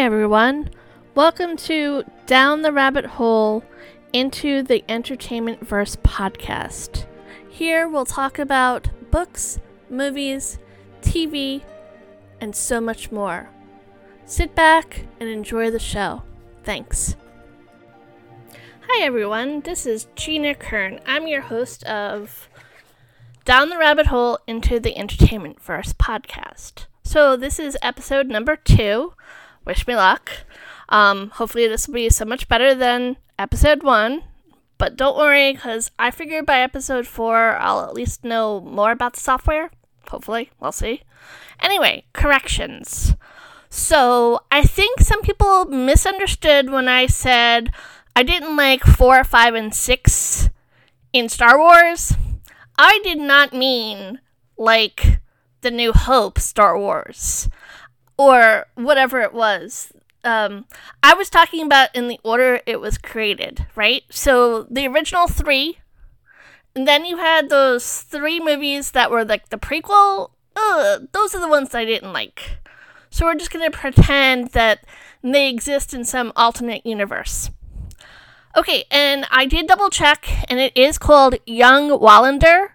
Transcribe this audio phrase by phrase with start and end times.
[0.00, 0.70] Everyone.
[1.14, 3.62] Welcome to Down the Rabbit Hole
[4.14, 7.04] into the Entertainment Verse podcast.
[7.50, 9.60] Here we'll talk about books,
[9.90, 10.58] movies,
[11.02, 11.60] TV,
[12.40, 13.50] and so much more.
[14.24, 16.22] Sit back and enjoy the show.
[16.64, 17.14] Thanks.
[18.88, 19.60] Hi, everyone.
[19.60, 21.00] This is Gina Kern.
[21.04, 22.48] I'm your host of
[23.44, 26.86] Down the Rabbit Hole into the Entertainment Verse podcast.
[27.04, 29.12] So, this is episode number two.
[29.70, 30.32] Wish me luck.
[30.88, 34.24] Um, hopefully, this will be so much better than episode one.
[34.78, 39.12] But don't worry, because I figure by episode four, I'll at least know more about
[39.12, 39.70] the software.
[40.08, 41.02] Hopefully, we'll see.
[41.60, 43.14] Anyway, corrections.
[43.68, 47.72] So, I think some people misunderstood when I said
[48.16, 50.50] I didn't like 4, 5, and 6
[51.12, 52.12] in Star Wars.
[52.76, 54.18] I did not mean
[54.56, 55.20] like
[55.60, 57.48] the New Hope Star Wars
[58.20, 59.92] or whatever it was.
[60.24, 60.66] Um,
[61.02, 64.02] I was talking about in the order it was created, right?
[64.10, 65.78] So the original three,
[66.76, 70.32] and then you had those three movies that were like the prequel.
[70.54, 72.58] Ugh, those are the ones I didn't like.
[73.08, 74.84] So we're just gonna pretend that
[75.22, 77.48] they exist in some alternate universe.
[78.54, 82.69] Okay, and I did double check, and it is called Young Wallander.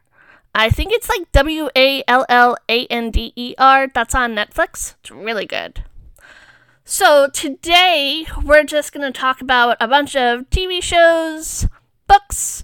[0.58, 3.89] I think it's like W A L L A N D E R.
[3.94, 4.95] That's on Netflix.
[5.02, 5.84] It's really good.
[6.86, 11.67] So today we're just going to talk about a bunch of TV shows,
[12.08, 12.64] books,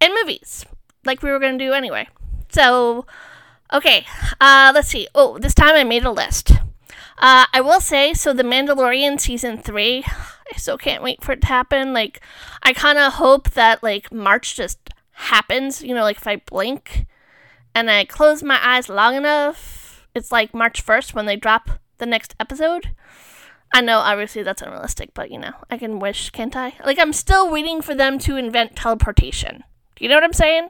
[0.00, 0.64] and movies,
[1.04, 2.06] like we were going to do anyway.
[2.50, 3.04] So,
[3.72, 4.06] okay,
[4.40, 5.08] uh, let's see.
[5.12, 6.52] Oh, this time I made a list.
[7.18, 11.40] Uh, I will say, so The Mandalorian season three, I still can't wait for it
[11.40, 11.92] to happen.
[11.92, 12.20] Like,
[12.62, 14.78] I kind of hope that like March just
[15.22, 15.82] happens.
[15.82, 17.06] You know, like if I blink
[17.74, 22.06] and I close my eyes long enough, it's like March 1st when they drop the
[22.06, 22.90] next episode.
[23.74, 26.74] I know, obviously, that's unrealistic, but you know, I can wish, can't I?
[26.84, 29.64] Like, I'm still waiting for them to invent teleportation.
[29.96, 30.68] Do you know what I'm saying?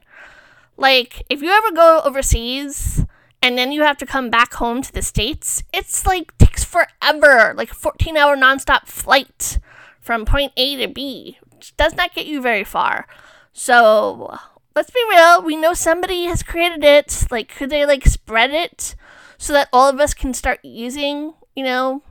[0.76, 3.04] Like, if you ever go overseas
[3.42, 7.54] and then you have to come back home to the States, it's like takes forever.
[7.56, 9.58] Like, a 14 hour nonstop flight
[10.00, 11.38] from point A to B.
[11.50, 13.06] Which does not get you very far.
[13.52, 14.38] So
[14.74, 15.42] let's be real.
[15.42, 17.26] We know somebody has created it.
[17.30, 18.94] Like, could they like spread it
[19.38, 22.02] so that all of us can start using, you know,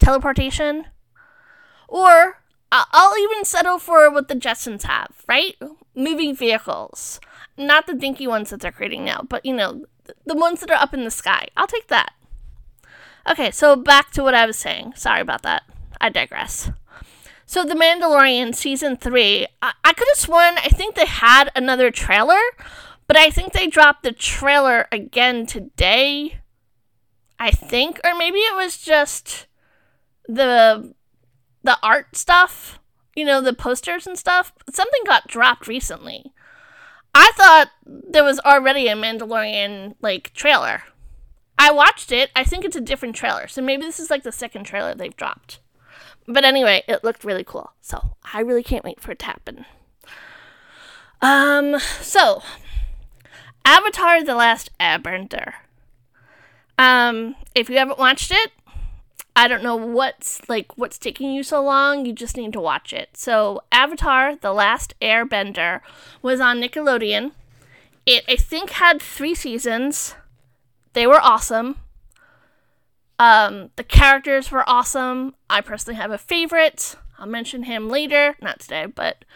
[0.00, 0.86] teleportation?
[1.88, 2.40] Or
[2.72, 5.56] I'll even settle for what the Jetsons have, right?
[5.94, 7.20] Moving vehicles.
[7.56, 9.84] Not the dinky ones that they're creating now, but you know,
[10.24, 11.48] the ones that are up in the sky.
[11.56, 12.12] I'll take that.
[13.28, 14.94] Okay, so back to what I was saying.
[14.96, 15.64] Sorry about that.
[16.00, 16.70] I digress.
[17.50, 21.90] So, The Mandalorian season three, I, I could have sworn, I think they had another
[21.90, 22.38] trailer,
[23.08, 26.38] but I think they dropped the trailer again today.
[27.40, 29.48] I think, or maybe it was just
[30.28, 30.94] the
[31.64, 32.78] the art stuff,
[33.16, 34.52] you know, the posters and stuff.
[34.72, 36.32] Something got dropped recently.
[37.16, 40.84] I thought there was already a Mandalorian like trailer.
[41.58, 42.30] I watched it.
[42.36, 43.48] I think it's a different trailer.
[43.48, 45.58] So maybe this is like the second trailer they've dropped.
[46.26, 47.72] But anyway, it looked really cool.
[47.80, 49.64] So I really can't wait for it to happen.
[51.20, 52.42] Um, so
[53.64, 55.54] Avatar The Last Airbender.
[56.78, 58.52] Um, if you haven't watched it,
[59.36, 62.04] I don't know what's like what's taking you so long.
[62.04, 63.10] You just need to watch it.
[63.16, 65.80] So Avatar The Last Airbender
[66.22, 67.32] was on Nickelodeon.
[68.06, 70.14] It I think had 3 seasons.
[70.94, 71.76] They were awesome.
[73.20, 75.34] Um, the characters were awesome.
[75.50, 76.96] I personally have a favorite.
[77.18, 79.26] I'll mention him later, not today, but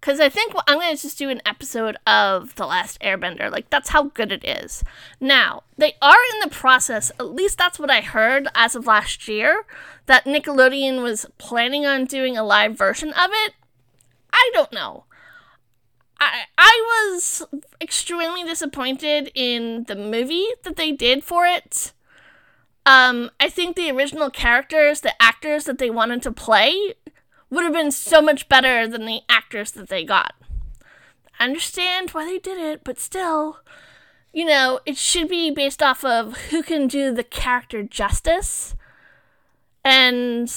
[0.00, 3.52] because I think I'm going to just do an episode of The Last Airbender.
[3.52, 4.82] Like, that's how good it is.
[5.20, 9.28] Now, they are in the process, at least that's what I heard as of last
[9.28, 9.66] year,
[10.06, 13.52] that Nickelodeon was planning on doing a live version of it.
[14.32, 15.04] I don't know.
[16.18, 17.42] I, I was
[17.82, 21.92] extremely disappointed in the movie that they did for it.
[22.86, 26.94] Um, I think the original characters, the actors that they wanted to play,
[27.50, 30.34] would have been so much better than the actors that they got.
[31.38, 33.58] I understand why they did it, but still,
[34.32, 38.76] you know, it should be based off of who can do the character justice.
[39.84, 40.52] And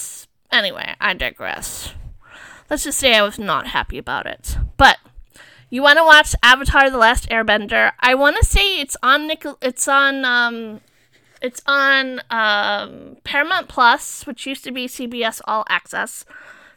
[0.51, 1.93] anyway, I digress.
[2.69, 4.55] Let's just say I was not happy about it.
[4.77, 4.99] But
[5.71, 7.93] you want to watch Avatar: The Last Airbender?
[7.99, 9.57] I want to say it's on Nickel.
[9.61, 10.81] It's on um,
[11.41, 16.25] it's on um, Paramount Plus, which used to be CBS All Access.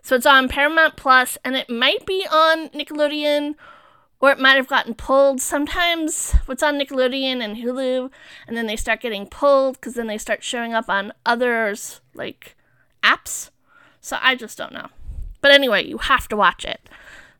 [0.03, 3.55] So it's on Paramount Plus, and it might be on Nickelodeon,
[4.21, 5.41] or it might have gotten pulled.
[5.41, 8.11] Sometimes what's on Nickelodeon and Hulu,
[8.47, 12.57] and then they start getting pulled because then they start showing up on others like
[13.03, 13.51] apps.
[14.01, 14.89] So I just don't know.
[15.41, 16.89] But anyway, you have to watch it.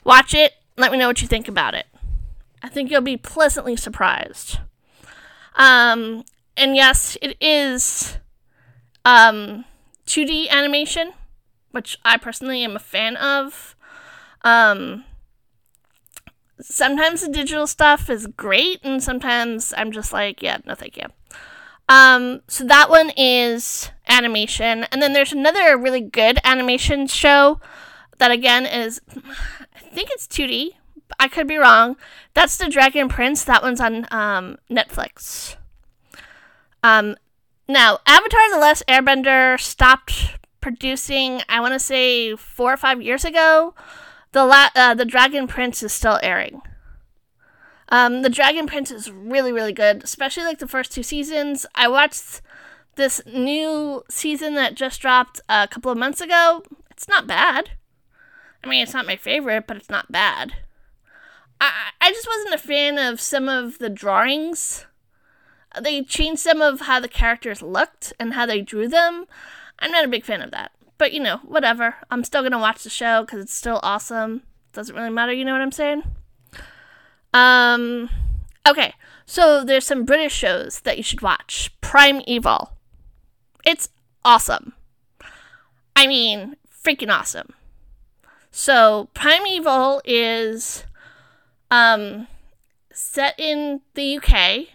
[0.05, 0.55] Watch it.
[0.77, 1.87] Let me know what you think about it.
[2.63, 4.59] I think you'll be pleasantly surprised.
[5.57, 6.25] Um,
[6.57, 8.19] and yes, it is
[9.05, 9.65] um,
[10.07, 11.13] 2D animation,
[11.71, 13.75] which I personally am a fan of.
[14.43, 15.05] Um,
[16.61, 21.07] sometimes the digital stuff is great, and sometimes I'm just like, yeah, no, thank you.
[21.89, 27.61] Um, so that one is animation, and then there's another really good animation show
[28.19, 29.01] that again is,
[29.75, 30.71] I think it's 2D.
[31.19, 31.97] I could be wrong.
[32.35, 33.45] That's the Dragon Prince.
[33.45, 35.57] That one's on um, Netflix.
[36.83, 37.17] Um,
[37.69, 41.43] now, Avatar: The Last Airbender stopped producing.
[41.49, 43.75] I want to say four or five years ago.
[44.33, 46.63] The la- uh, the Dragon Prince is still airing.
[47.91, 51.67] Um, the Dragon Prince is really really good, especially like the first two seasons.
[51.75, 52.41] I watched
[52.97, 56.63] this new season that just dropped a couple of months ago.
[56.91, 57.73] It's not bad.
[58.65, 60.55] I mean, it's not my favorite, but it's not bad.
[61.61, 64.87] I I just wasn't a fan of some of the drawings.
[65.81, 69.27] They changed some of how the characters looked and how they drew them.
[69.79, 70.73] I'm not a big fan of that.
[70.99, 71.97] But you know, whatever.
[72.11, 74.43] I'm still gonna watch the show because it's still awesome.
[74.73, 76.03] Doesn't really matter, you know what I'm saying?
[77.35, 78.09] Um,
[78.69, 78.95] okay.
[79.27, 81.73] So there's some British shows that you should watch.
[81.81, 82.73] Primeval.
[83.65, 83.89] It's
[84.25, 84.75] awesome.
[85.95, 87.55] I mean, freaking awesome.
[88.51, 90.85] So Primeval is
[91.71, 92.27] um
[92.93, 94.69] set in the UK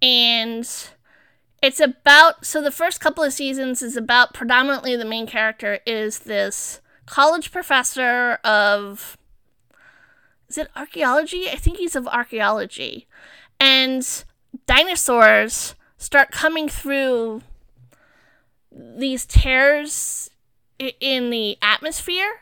[0.00, 0.68] and
[1.62, 6.20] it's about so the first couple of seasons is about predominantly the main character is
[6.20, 9.16] this college professor of
[10.48, 11.48] is it archaeology?
[11.50, 13.06] I think he's of archaeology.
[13.60, 14.06] And
[14.66, 17.42] dinosaurs start coming through
[18.72, 20.30] these tears
[20.78, 22.40] in the atmosphere.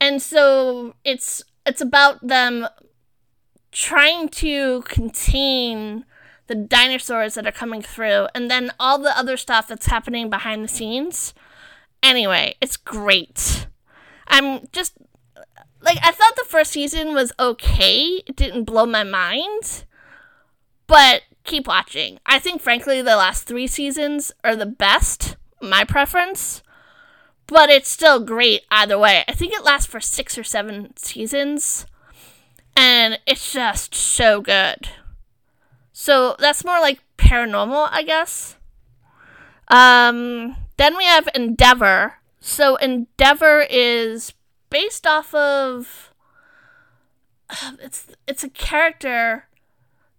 [0.00, 2.66] And so it's it's about them
[3.72, 6.04] trying to contain
[6.50, 10.64] the dinosaurs that are coming through and then all the other stuff that's happening behind
[10.64, 11.32] the scenes.
[12.02, 13.68] Anyway, it's great.
[14.26, 14.94] I'm just
[15.80, 18.20] like I thought the first season was okay.
[18.26, 19.84] It didn't blow my mind.
[20.88, 22.18] But keep watching.
[22.26, 26.64] I think frankly the last 3 seasons are the best, my preference.
[27.46, 29.22] But it's still great either way.
[29.28, 31.86] I think it lasts for 6 or 7 seasons
[32.74, 34.88] and it's just so good.
[36.00, 38.56] So that's more like paranormal, I guess.
[39.68, 42.14] Um, then we have Endeavour.
[42.40, 44.32] So Endeavour is
[44.70, 46.14] based off of
[47.82, 49.44] it's it's a character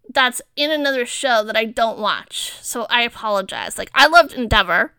[0.07, 2.54] that's in another show that I don't watch.
[2.62, 3.80] So I apologize.
[3.80, 4.94] Like I loved Endeavour,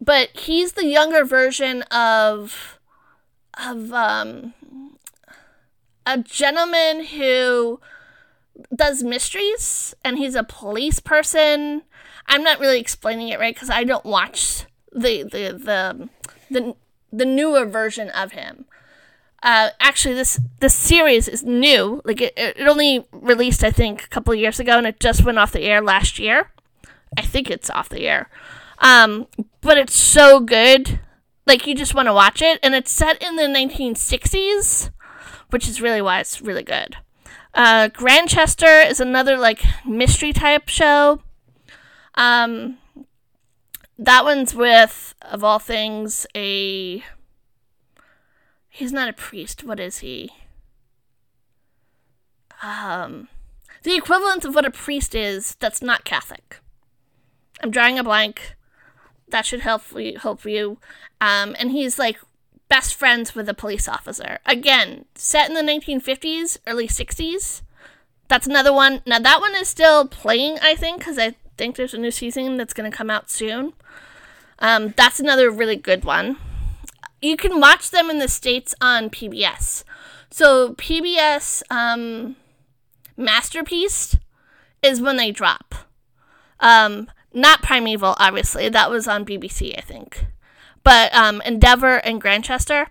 [0.00, 2.78] but he's the younger version of
[3.62, 4.54] of um
[6.06, 7.80] a gentleman who
[8.74, 11.82] does mysteries and he's a police person.
[12.26, 16.08] I'm not really explaining it right because I don't watch the the the
[16.50, 16.76] the
[17.12, 18.66] the newer version of him.
[19.42, 22.02] Uh, actually, this this series is new.
[22.04, 25.38] Like it, it only released, I think, a couple years ago, and it just went
[25.38, 26.50] off the air last year.
[27.16, 28.28] I think it's off the air,
[28.78, 29.26] um,
[29.62, 31.00] but it's so good.
[31.46, 34.90] Like you just want to watch it, and it's set in the 1960s,
[35.48, 36.96] which is really why it's really good.
[37.52, 41.20] Uh, Grantchester is another like mystery type show.
[42.14, 42.78] Um,
[43.98, 47.04] that one's with, of all things, a.
[48.68, 49.64] He's not a priest.
[49.64, 50.30] What is he?
[52.62, 53.28] Um,
[53.82, 56.60] the equivalent of what a priest is that's not Catholic.
[57.62, 58.54] I'm drawing a blank.
[59.28, 60.18] That should help you.
[60.18, 60.78] Help you.
[61.20, 62.18] Um, and he's like
[62.70, 64.38] best friends with a police officer.
[64.46, 67.60] Again, set in the 1950s, early 60s.
[68.28, 69.02] That's another one.
[69.04, 72.56] Now, that one is still playing, I think, because I think there's a new season
[72.56, 73.74] that's going to come out soon.
[74.60, 76.36] Um, that's another really good one.
[77.20, 79.82] You can watch them in the States on PBS.
[80.30, 82.36] So, PBS um,
[83.16, 84.16] Masterpiece
[84.80, 85.74] is when they drop.
[86.60, 88.68] Um, not Primeval, obviously.
[88.68, 90.24] That was on BBC, I think
[90.82, 92.88] but um, Endeavour and Grantchester.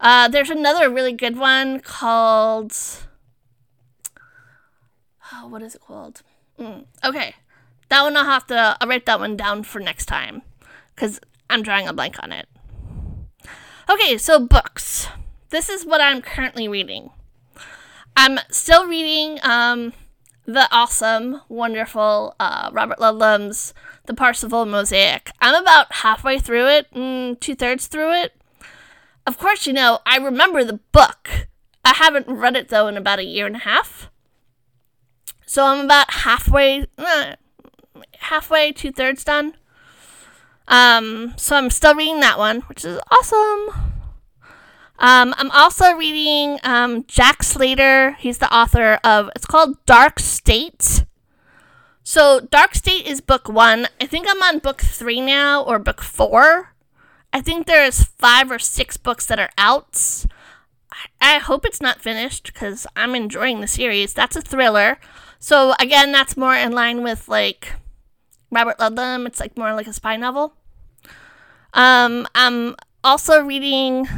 [0.00, 2.76] Uh, there's another really good one called.
[5.32, 6.22] Oh, what is it called?
[6.58, 7.34] Mm, okay,
[7.88, 8.76] that one I'll have to.
[8.80, 10.42] I'll write that one down for next time,
[10.94, 12.48] because I'm drawing a blank on it.
[13.88, 15.08] Okay, so books.
[15.50, 17.10] This is what I'm currently reading.
[18.16, 19.92] I'm still reading um,
[20.44, 23.74] the awesome, wonderful uh, Robert Ludlum's
[24.06, 25.30] The Parsifal Mosaic.
[25.40, 28.32] I'm about halfway through it, mm, two thirds through it.
[29.26, 31.48] Of course, you know, I remember the book.
[31.84, 34.10] I haven't read it though in about a year and a half.
[35.46, 37.36] So I'm about halfway, uh,
[38.18, 39.54] halfway, two thirds done.
[40.68, 43.92] Um, so I'm still reading that one, which is awesome.
[44.98, 48.12] Um, I'm also reading um, Jack Slater.
[48.12, 51.01] He's the author of, it's called Dark State.
[52.04, 53.86] So, Dark State is book one.
[54.00, 56.74] I think I'm on book three now, or book four.
[57.32, 60.26] I think there's five or six books that are out.
[61.20, 64.12] I, hope it's not finished because I'm enjoying the series.
[64.12, 64.98] That's a thriller.
[65.38, 67.74] So, again, that's more in line with like
[68.50, 69.26] Robert Ludlum.
[69.26, 70.54] It's like more like a spy novel.
[71.72, 74.08] Um, I'm also reading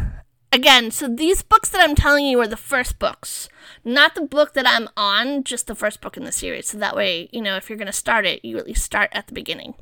[0.55, 3.49] again, so these books that I'm telling you are the first books,
[3.85, 6.69] not the book that I'm on, just the first book in the series.
[6.69, 9.11] So that way, you know, if you're going to start it, you at least start
[9.13, 9.75] at the beginning.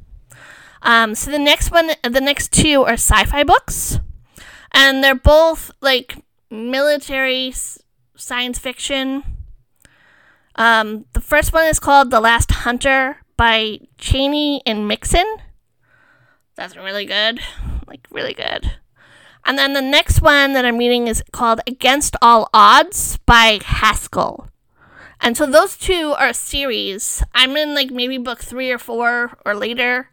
[0.80, 4.00] Um, so the next one, the next two are sci-fi books,
[4.72, 6.16] and they're both like
[6.50, 7.52] military
[8.16, 9.22] science fiction.
[10.56, 15.36] Um, the first one is called The Last Hunter by Chaney and Mixon.
[16.56, 17.40] That's really good,
[17.86, 18.72] like really good.
[19.44, 24.48] And then the next one that I'm reading is called Against All Odds by Haskell.
[25.20, 27.22] And so those two are a series.
[27.34, 30.10] I'm in like maybe book three or four or later.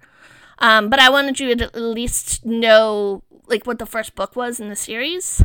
[0.59, 4.59] Um, but I wanted you to at least know like what the first book was
[4.59, 5.43] in the series.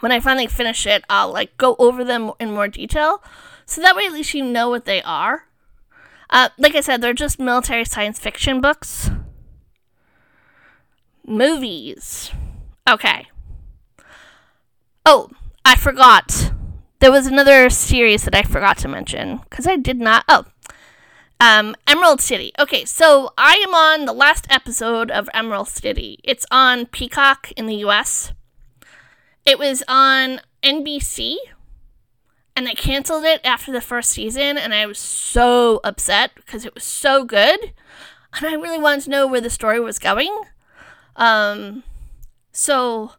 [0.00, 3.22] When I finally finish it, I'll like go over them in more detail.
[3.66, 5.44] So that way at least you know what they are.
[6.30, 9.10] Uh, like I said, they're just military science fiction books.
[11.24, 12.32] Movies.
[12.88, 13.28] Okay.
[15.06, 15.30] Oh,
[15.64, 16.52] I forgot.
[16.98, 20.24] There was another series that I forgot to mention because I did not.
[20.28, 20.44] Oh,
[21.40, 22.52] um, Emerald City.
[22.58, 26.20] Okay, so I am on the last episode of Emerald City.
[26.24, 28.32] It's on Peacock in the US.
[29.46, 31.36] It was on NBC,
[32.56, 36.74] and they canceled it after the first season, and I was so upset because it
[36.74, 37.72] was so good,
[38.34, 40.34] and I really wanted to know where the story was going.
[41.16, 41.82] Um,
[42.54, 43.12] so,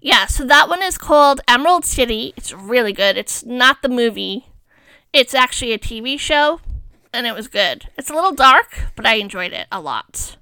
[0.00, 2.32] yeah, so that one is called Emerald City.
[2.36, 3.16] It's really good.
[3.16, 4.46] It's not the movie,
[5.12, 6.60] it's actually a TV show,
[7.12, 7.88] and it was good.
[7.96, 10.36] It's a little dark, but I enjoyed it a lot.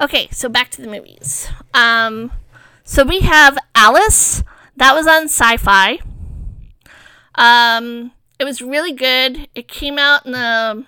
[0.00, 1.48] Okay, so back to the movies.
[1.74, 2.32] Um,
[2.84, 4.42] so we have Alice.
[4.76, 5.98] That was on Sci-Fi.
[7.34, 9.48] Um, it was really good.
[9.54, 10.84] It came out in the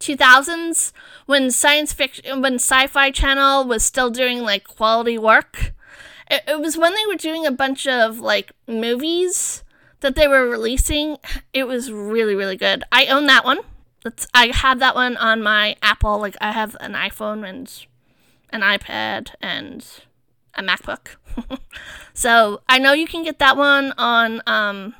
[0.00, 0.92] 2000s
[1.26, 5.72] when science fiction when sci-fi channel was still doing like quality work.
[6.30, 9.62] It, it was when they were doing a bunch of like movies
[10.00, 11.18] that they were releasing.
[11.52, 12.82] It was really really good.
[12.90, 13.60] I own that one.
[14.02, 17.86] That's, i have that one on my apple like i have an iphone and
[18.48, 19.86] an ipad and
[20.54, 21.16] a macbook.
[22.14, 24.94] So i know you can get that one on um,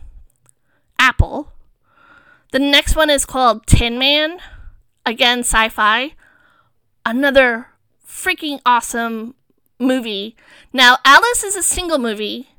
[0.98, 1.52] apple.
[2.52, 4.38] The next one is called tin man
[5.04, 6.14] again sci-fi.
[7.04, 7.68] Another
[8.06, 9.34] freaking awesome
[9.78, 10.36] movie.
[10.72, 12.50] Now alice is a single movie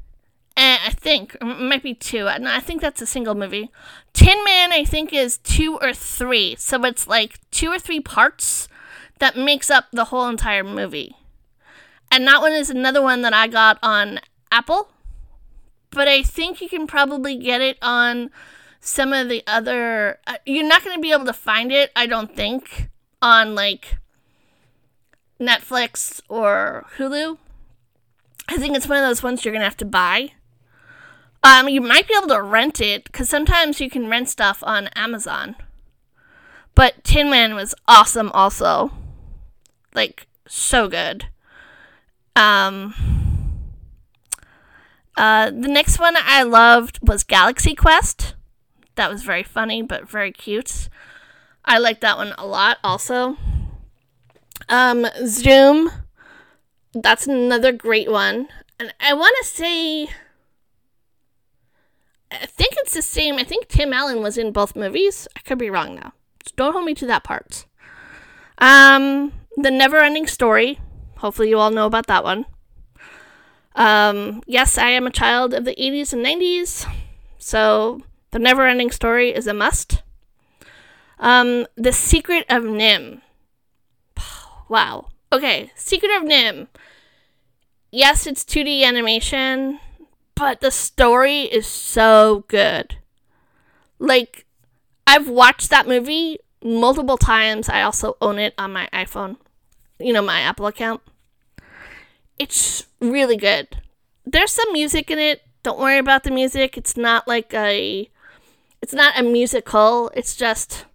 [0.58, 3.70] and i think it might be two i think that's a single movie.
[4.14, 8.68] Tin man i think is two or three so it's like two or three parts
[9.20, 11.16] that makes up the whole entire movie.
[12.10, 14.20] And that one is another one that i got on
[14.52, 14.90] apple
[15.92, 18.32] but i think you can probably get it on
[18.82, 22.06] some of the other uh, you're not going to be able to find it i
[22.06, 22.90] don't think
[23.22, 23.98] on like
[25.42, 27.38] netflix or hulu.
[28.48, 30.32] I think it's one of those ones you're going to have to buy.
[31.44, 34.88] Um you might be able to rent it because sometimes you can rent stuff on
[34.90, 35.56] amazon.
[36.76, 38.92] But tin man was awesome also.
[39.96, 41.26] Like so good.
[42.36, 42.94] Um
[45.18, 48.36] uh, the next one I loved was Galaxy Quest.
[49.02, 50.88] That was very funny, but very cute.
[51.66, 53.36] I like that one a lot also.
[54.70, 55.90] Um, Zoom.
[56.94, 58.50] That's another great one.
[58.80, 60.04] And I want to say.
[62.32, 63.40] I think it's the same.
[63.40, 65.28] I think Tim Allen was in both movies.
[65.36, 66.12] I could be wrong though.
[66.46, 67.66] So don't hold me to that part.
[68.60, 70.80] Um, The Never Ending Story.
[71.18, 72.46] Hopefully, you all know about that one.
[73.74, 76.86] Um, yes, I am a child of the 80s and 90s.
[77.40, 80.02] So the Never Ending Story is a must.
[81.20, 83.22] Um, The Secret of NIMH.
[84.70, 85.10] Wow.
[85.34, 86.68] Okay, Secret of NIMH.
[87.92, 89.80] Yes, it's 2D animation,
[90.34, 92.96] but the story is so good.
[94.00, 94.46] Like,
[95.06, 97.68] I've watched that movie multiple times.
[97.68, 99.36] I also own it on my iPhone,
[100.00, 101.02] you know, my Apple account.
[102.40, 103.68] It's really good.
[104.26, 105.42] There's some music in it.
[105.64, 106.78] Don't worry about the music.
[106.78, 108.10] It's not like a
[108.82, 110.12] it's not a musical.
[110.16, 110.86] It's just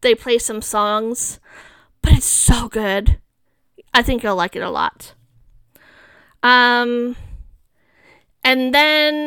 [0.00, 1.40] they play some songs,
[2.02, 3.18] but it's so good.
[3.92, 5.14] I think you'll like it a lot.
[6.42, 7.16] Um
[8.44, 9.26] and then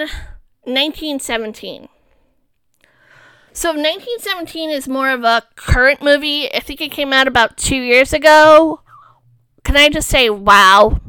[0.64, 1.90] 1917.
[3.54, 6.52] So 1917 is more of a current movie.
[6.54, 8.82] I think it came out about two years ago.
[9.64, 11.02] Can I just say, wow?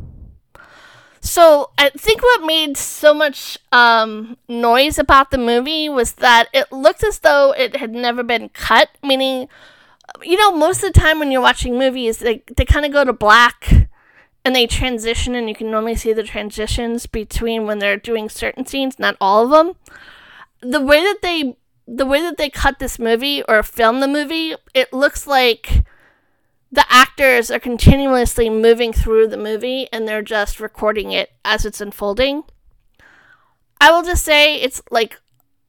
[1.23, 6.71] So I think what made so much um, noise about the movie was that it
[6.73, 8.88] looked as though it had never been cut.
[9.05, 9.49] Meaning,
[10.23, 13.05] you know, most of the time when you're watching movies, they they kind of go
[13.05, 13.88] to black
[14.45, 18.67] and they transition, and you can normally see the transitions between when they're doing certain
[18.67, 19.76] scenes, not all of them.
[20.61, 24.57] The way that they the way that they cut this movie or film the movie,
[24.75, 25.85] it looks like
[26.73, 31.83] the actors are continuously moving through the movie and they're just recording it as it's
[31.83, 32.45] unfolding.
[33.79, 35.21] I will just say it's like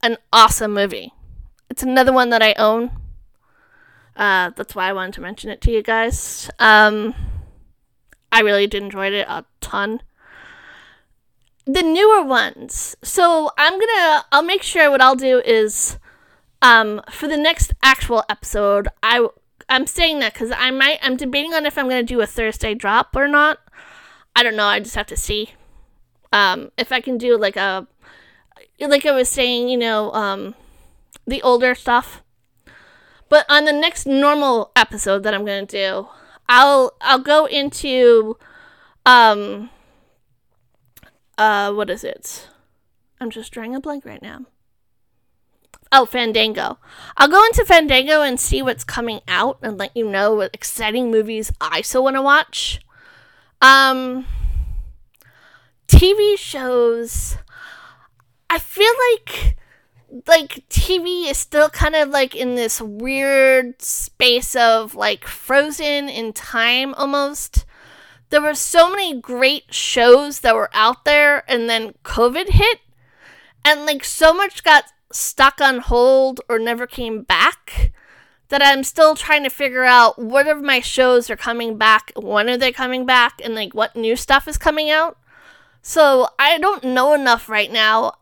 [0.02, 1.12] an awesome movie.
[1.68, 2.90] It's another one that I own.
[4.16, 6.50] Uh, that's why I wanted to mention it to you guys.
[6.58, 7.14] Um,
[8.32, 10.00] I really did enjoy it a ton.
[11.66, 12.96] The newer ones.
[13.02, 14.24] So I'm gonna.
[14.32, 15.98] I'll make sure what I'll do is
[16.62, 19.28] um, for the next actual episode, I
[19.68, 22.74] I'm saying that because I might I'm debating on if I'm gonna do a Thursday
[22.74, 23.58] drop or not.
[24.36, 24.66] I don't know.
[24.66, 25.50] I just have to see.
[26.32, 27.86] Um, if I can do like a
[28.80, 30.54] like I was saying, you know, um,
[31.26, 32.22] the older stuff.
[33.28, 36.08] But on the next normal episode that I'm gonna do,
[36.48, 38.36] I'll I'll go into
[39.06, 39.70] um
[41.38, 42.48] uh what is it?
[43.20, 44.46] I'm just drawing a blank right now.
[45.96, 46.78] Oh, Fandango.
[47.16, 51.08] I'll go into Fandango and see what's coming out and let you know what exciting
[51.08, 52.80] movies I still want to watch.
[53.62, 54.26] Um,
[55.86, 57.36] TV shows.
[58.50, 59.56] I feel like
[60.26, 66.32] like TV is still kind of like in this weird space of like frozen in
[66.32, 67.66] time almost.
[68.30, 72.80] There were so many great shows that were out there and then COVID hit
[73.64, 77.92] and like so much got stuck on hold or never came back
[78.48, 82.48] that I'm still trying to figure out what of my shows are coming back, when
[82.48, 85.18] are they coming back, and like what new stuff is coming out.
[85.82, 88.14] So I don't know enough right now.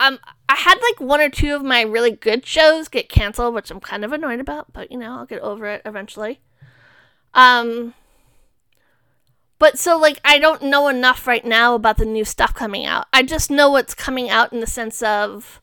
[0.00, 3.70] Um, I had like one or two of my really good shows get canceled, which
[3.70, 6.40] I'm kind of annoyed about, but you know I'll get over it eventually.
[7.34, 7.94] Um,
[9.58, 13.06] but so like I don't know enough right now about the new stuff coming out.
[13.12, 15.60] I just know what's coming out in the sense of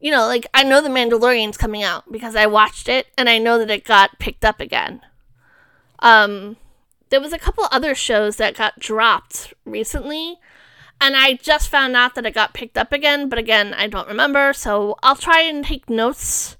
[0.00, 3.38] you know, like I know The Mandalorian's coming out because I watched it and I
[3.38, 5.00] know that it got picked up again.
[5.98, 6.56] Um,
[7.10, 10.36] there was a couple other shows that got dropped recently,
[11.00, 14.08] and I just found out that it got picked up again, but again, I don't
[14.08, 16.56] remember, so I'll try and take notes.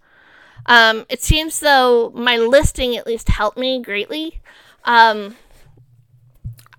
[0.66, 4.40] Um, it seems though my listing at least helped me greatly.
[4.84, 5.36] Um,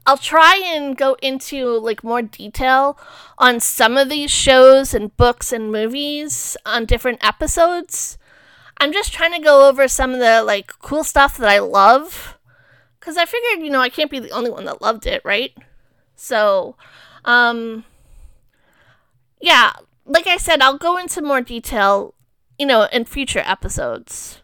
[0.10, 2.98] I'll try and go into like more detail
[3.38, 8.18] on some of these shows and books and movies on different episodes.
[8.80, 12.40] I'm just trying to go over some of the like cool stuff that I love
[13.00, 15.56] cuz I figured, you know, I can't be the only one that loved it, right?
[16.16, 16.76] So,
[17.24, 17.86] um
[19.40, 19.74] yeah,
[20.08, 22.16] like I said, I'll go into more detail,
[22.58, 24.42] you know, in future episodes.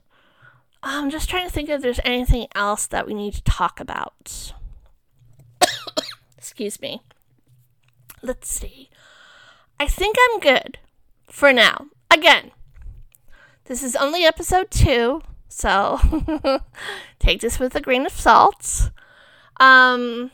[0.83, 4.53] I'm just trying to think if there's anything else that we need to talk about.
[6.55, 7.01] Excuse me.
[8.21, 8.89] Let's see.
[9.77, 10.77] I think I'm good
[11.27, 11.87] for now.
[12.09, 12.51] Again,
[13.65, 15.99] this is only episode two, so
[17.19, 18.89] take this with a grain of salt.
[19.59, 20.31] Um,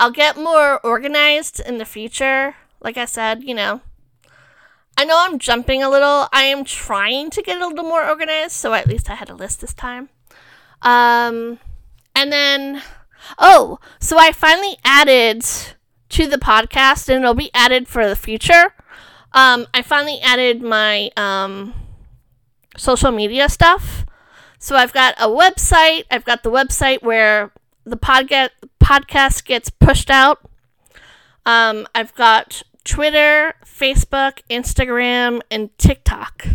[0.00, 2.56] I'll get more organized in the future.
[2.80, 3.82] Like I said, you know,
[4.96, 6.28] I know I'm jumping a little.
[6.32, 9.34] I am trying to get a little more organized, so at least I had a
[9.34, 10.08] list this time.
[10.80, 11.58] Um,
[12.16, 12.82] and then
[13.38, 15.44] Oh, so I finally added
[16.10, 18.74] to the podcast, and it'll be added for the future.
[19.32, 21.74] Um, I finally added my um,
[22.76, 24.04] social media stuff.
[24.58, 26.04] So I've got a website.
[26.10, 27.52] I've got the website where
[27.84, 30.40] the podcast podcast gets pushed out.
[31.44, 36.46] Um, I've got Twitter, Facebook, Instagram, and TikTok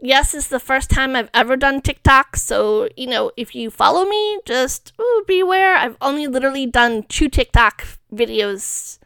[0.00, 2.36] yes, it's the first time I've ever done TikTok.
[2.36, 5.76] So, you know, if you follow me, just ooh, beware.
[5.76, 8.98] I've only literally done two TikTok videos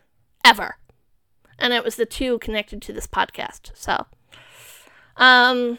[0.44, 0.76] ever.
[1.58, 3.70] And it was the two connected to this podcast.
[3.74, 4.06] So,
[5.16, 5.78] um,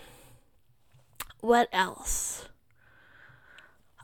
[1.42, 2.48] what else?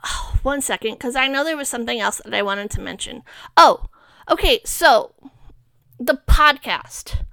[0.04, 3.24] Oh, one second, because I know there was something else that I wanted to mention.
[3.56, 3.86] Oh,
[4.30, 5.14] okay, so
[6.00, 7.24] the podcast.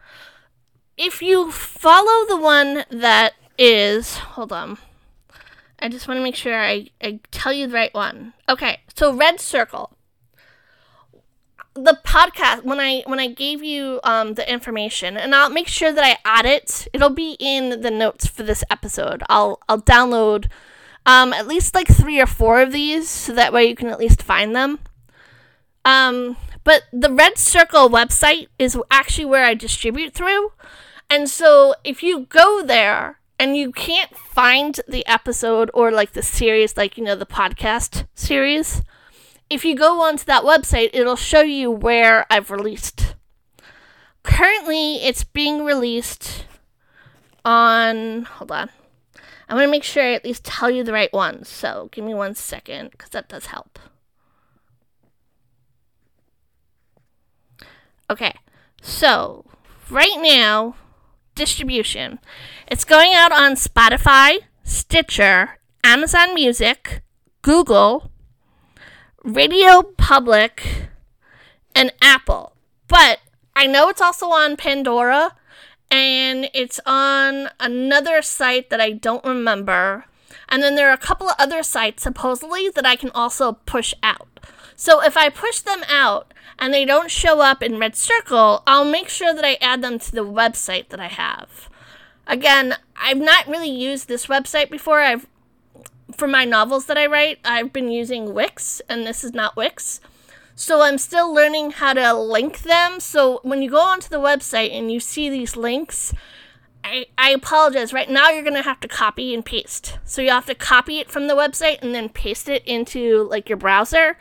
[0.96, 4.78] If you follow the one that is, hold on.
[5.78, 8.32] I just want to make sure I, I tell you the right one.
[8.48, 9.92] Okay, so Red Circle.
[11.74, 15.92] The podcast when I when I gave you um, the information, and I'll make sure
[15.92, 16.88] that I add it.
[16.94, 19.22] It'll be in the notes for this episode.
[19.28, 20.48] I'll I'll download
[21.04, 23.98] um, at least like three or four of these, so that way you can at
[23.98, 24.78] least find them.
[25.84, 30.52] Um, but the Red Circle website is actually where I distribute through,
[31.10, 36.22] and so if you go there and you can't find the episode or like the
[36.22, 38.82] series, like, you know, the podcast series,
[39.48, 43.14] if you go onto that website, it'll show you where I've released.
[44.22, 46.46] Currently, it's being released
[47.44, 48.24] on.
[48.24, 48.70] Hold on.
[49.48, 51.48] I want to make sure I at least tell you the right ones.
[51.48, 53.78] So give me one second because that does help.
[58.10, 58.34] Okay.
[58.82, 59.44] So
[59.88, 60.74] right now,
[61.36, 62.18] distribution.
[62.66, 67.02] It's going out on Spotify, Stitcher, Amazon Music,
[67.42, 68.10] Google,
[69.22, 70.88] Radio Public,
[71.76, 72.54] and Apple.
[72.88, 73.20] But
[73.54, 75.36] I know it's also on Pandora
[75.90, 80.06] and it's on another site that I don't remember.
[80.48, 83.94] And then there are a couple of other sites supposedly that I can also push
[84.02, 84.40] out.
[84.76, 88.84] So if I push them out and they don't show up in Red Circle, I'll
[88.84, 91.68] make sure that I add them to the website that I have.
[92.26, 95.00] Again, I've not really used this website before.
[95.00, 95.26] I've
[96.14, 100.00] for my novels that I write, I've been using Wix, and this is not Wix.
[100.54, 103.00] So I'm still learning how to link them.
[103.00, 106.14] So when you go onto the website and you see these links,
[106.82, 107.92] I, I apologize.
[107.92, 109.98] Right now, you're going to have to copy and paste.
[110.04, 113.48] So you have to copy it from the website and then paste it into like
[113.48, 114.16] your browser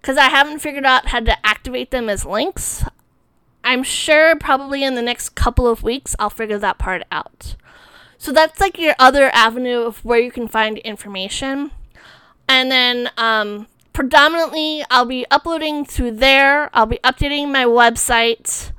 [0.00, 2.84] because I haven't figured out how to activate them as links.
[3.62, 7.56] I'm sure probably in the next couple of weeks I'll figure that part out.
[8.16, 11.70] So that's like your other avenue of where you can find information.
[12.48, 16.70] And then um, predominantly I'll be uploading through there.
[16.74, 18.72] I'll be updating my website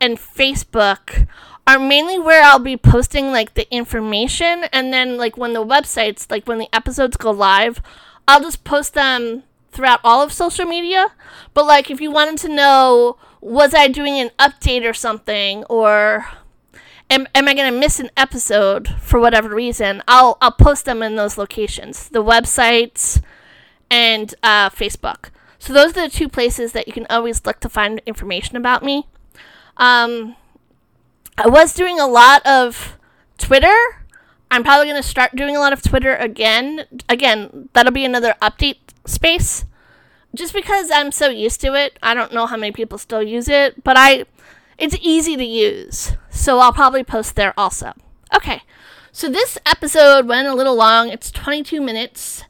[0.00, 1.26] and Facebook
[1.66, 6.30] are mainly where I'll be posting like the information and then like when the websites
[6.30, 7.80] like when the episodes go live,
[8.28, 11.08] I'll just post them throughout all of social media.
[11.52, 16.26] But like if you wanted to know was I doing an update or something or
[17.10, 21.02] am, am I going to miss an episode for whatever reason, I'll I'll post them
[21.02, 22.08] in those locations.
[22.08, 23.22] The websites
[23.90, 25.30] and uh, Facebook.
[25.58, 28.82] So those are the two places that you can always look to find information about
[28.82, 29.06] me.
[29.76, 30.36] Um,
[31.38, 32.98] I was doing a lot of
[33.38, 33.74] Twitter.
[34.54, 36.86] I'm probably going to start doing a lot of Twitter again.
[37.08, 39.64] Again, that'll be another update space.
[40.32, 43.48] Just because I'm so used to it, I don't know how many people still use
[43.48, 44.26] it, but I
[44.78, 46.12] it's easy to use.
[46.30, 47.94] So I'll probably post there also.
[48.32, 48.62] Okay.
[49.10, 51.08] So this episode went a little long.
[51.08, 52.44] It's 22 minutes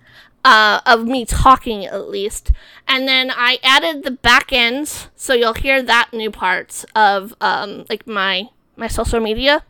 [0.44, 2.52] uh, of me talking at least.
[2.86, 7.86] And then I added the back ends, so you'll hear that new parts of um,
[7.88, 9.64] like my my social media.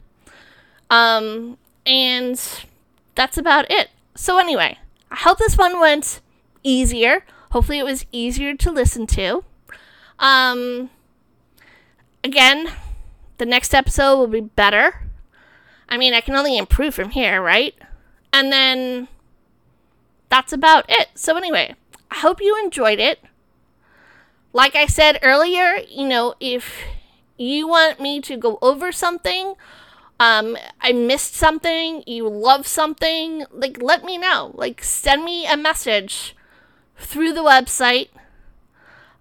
[0.91, 2.41] Um, and
[3.15, 3.91] that's about it.
[4.15, 4.79] So anyway,
[5.11, 6.21] I hope this one went
[6.63, 7.25] easier.
[7.51, 9.45] Hopefully, it was easier to listen to.
[10.19, 10.91] Um,
[12.23, 12.73] again,
[13.39, 15.03] the next episode will be better.
[15.89, 17.75] I mean, I can only improve from here, right?
[18.33, 19.09] And then
[20.29, 21.09] that's about it.
[21.15, 21.77] So, anyway,
[22.11, 23.21] I hope you enjoyed it.
[24.53, 26.83] Like I said earlier, you know, if
[27.37, 29.55] you want me to go over something,
[30.21, 34.53] um, I missed something, you love something, like, let me know.
[34.55, 36.37] Like, send me a message
[36.97, 38.09] through the website.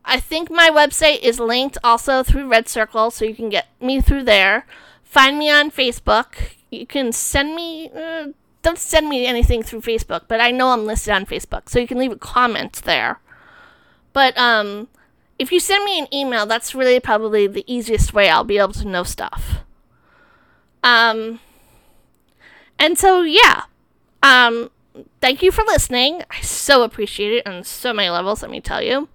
[0.06, 4.02] I think my website is linked also through Red Circle, so you can get me
[4.02, 4.68] through there.
[5.04, 6.56] Find me on Facebook.
[6.70, 8.28] You can send me, uh,
[8.62, 11.88] don't send me anything through Facebook, but I know I'm listed on Facebook, so you
[11.88, 13.20] can leave a comment there.
[14.12, 14.90] But um,
[15.40, 18.74] if you send me an email, that's really probably the easiest way I'll be able
[18.74, 19.64] to know stuff.
[20.84, 21.40] Um,
[22.78, 23.64] and so yeah,
[24.22, 24.70] um,
[25.22, 26.24] thank you for listening.
[26.30, 29.08] I so appreciate it on so many levels, let me tell you.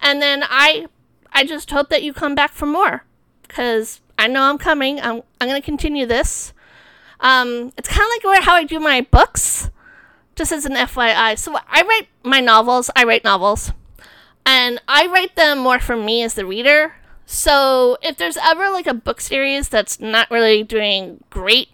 [0.00, 0.86] And then I
[1.32, 3.04] I just hope that you come back for more
[3.48, 5.00] cuz I know I'm coming.
[5.00, 6.52] I'm I'm going to continue this.
[7.20, 9.70] Um it's kind of like how I do my books
[10.34, 11.38] just as an FYI.
[11.38, 13.72] So I write my novels, I write novels.
[14.44, 16.94] And I write them more for me as the reader.
[17.26, 21.68] So if there's ever like a book series that's not really doing great,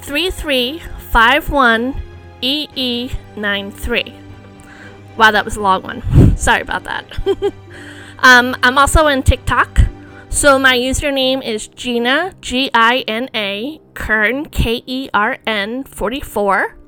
[0.00, 2.02] 3351
[2.42, 4.14] EE93.
[5.18, 6.36] Wow, that was a long one.
[6.38, 7.04] Sorry about that.
[8.20, 9.80] um, I'm also in TikTok.
[10.30, 16.78] So my username is Gina, G I N A, Kern, K E R N 44.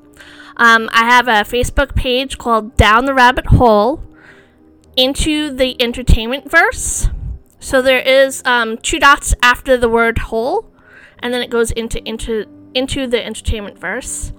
[0.57, 4.03] Um, I have a Facebook page called Down the Rabbit Hole
[4.95, 7.09] into the entertainment verse.
[7.59, 10.71] So there is um, two dots after the word hole,
[11.19, 14.33] and then it goes into into into the entertainment verse.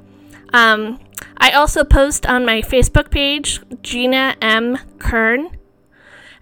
[0.53, 0.99] Um,
[1.39, 4.79] I also post on my Facebook page, Gina M.
[4.99, 5.57] Kern.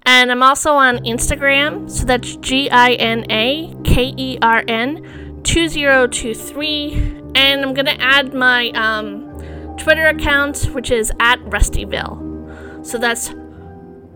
[0.03, 5.41] And I'm also on Instagram, so that's G I N A K E R N
[5.45, 6.93] 2023.
[7.35, 12.85] And I'm going to add my um, Twitter account, which is at Rustyville.
[12.85, 13.31] So that's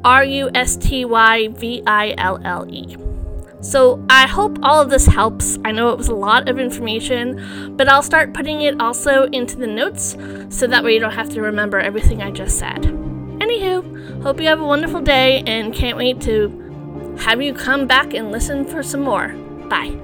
[0.05, 2.97] R U S T Y V I L L E.
[3.61, 5.59] So I hope all of this helps.
[5.65, 9.57] I know it was a lot of information, but I'll start putting it also into
[9.57, 10.17] the notes
[10.51, 12.83] so that way you don't have to remember everything I just said.
[12.83, 18.13] Anywho, hope you have a wonderful day and can't wait to have you come back
[18.13, 19.29] and listen for some more.
[19.71, 19.99] Bye.